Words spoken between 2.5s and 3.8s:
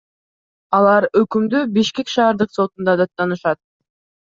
сотунда даттанышат.